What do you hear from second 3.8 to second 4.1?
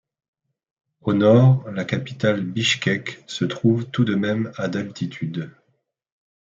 tout